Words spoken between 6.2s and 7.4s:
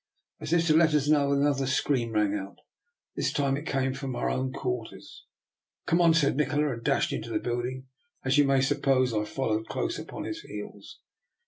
Nikola, and dashed into the